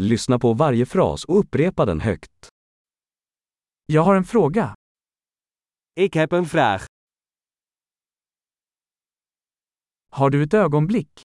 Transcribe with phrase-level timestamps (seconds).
[0.00, 2.48] Lyssna på varje fras och upprepa den högt.
[3.86, 4.74] Jag har en fråga.
[5.94, 6.80] Ik heb een vraag.
[10.10, 11.20] Har du ett ögonblick?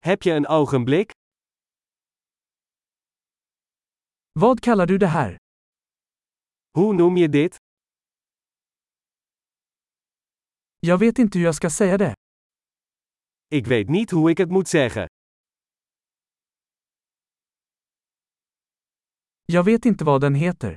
[0.00, 1.10] Heb je een ogenblik?
[4.32, 5.36] Vad kallar du det här?
[6.72, 7.56] Hoe noem je dit?
[10.80, 12.14] Jag vet inte hur jag ska säga det.
[13.48, 15.06] Ik weet niet hoe ik het moet zeggen.
[19.46, 20.76] Jag vet inte vad den heter.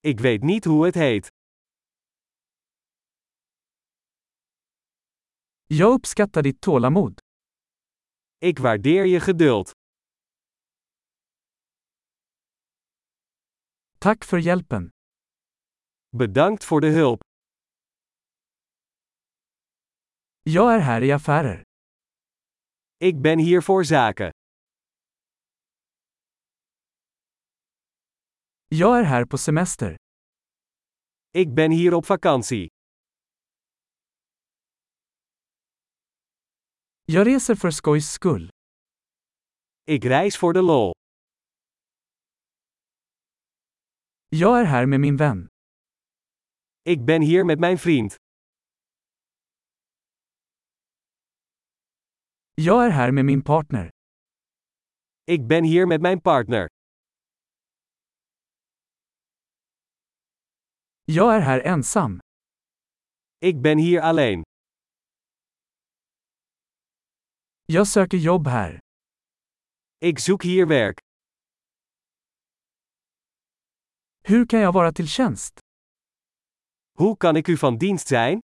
[0.00, 1.28] Ik weet niet hoe het heet.
[5.66, 7.20] Jag uppskattar ditt tålamod.
[8.38, 9.70] Ik waardeer je geduld.
[13.98, 14.90] Tack för hjälpen.
[16.16, 17.20] Bedankt voor de hulp.
[20.42, 21.62] Jag är här i affärer.
[22.98, 24.33] Ik ben hier voor zaken.
[28.76, 29.96] Jag är här på semester.
[31.32, 32.68] Ik ben hier op vakantie.
[37.04, 38.50] Jag reser för skojs skull.
[39.86, 40.92] Ik reis voor de lol.
[44.28, 45.48] Jag är här med min vän.
[46.84, 48.16] Ik ben hier met mijn vriend.
[52.54, 53.90] Jag är här med min partner.
[55.26, 56.68] Ik ben hier met mijn partner.
[61.06, 62.20] Jag är här ensam.
[63.40, 64.42] Ik ben hier alleen.
[67.66, 68.78] Jag söker jobb här.
[69.98, 70.98] Ik zoek hier werk.
[74.24, 75.58] Hur kan jag vara till tjänst?
[76.98, 78.40] Hoe kan ik u van dienst zijn?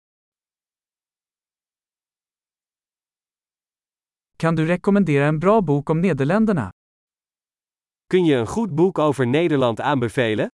[4.37, 6.71] Kan du rekommendera en bra bok om Nederländerna?
[8.07, 10.49] Kun je een goed boek over Nederland aanbevelen?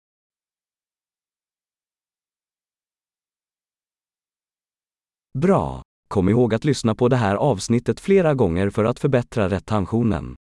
[5.37, 5.81] Bra!
[6.07, 10.35] Kom ihåg att lyssna på det här avsnittet flera gånger för att förbättra retentionen.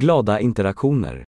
[0.00, 1.24] Glada interaktioner!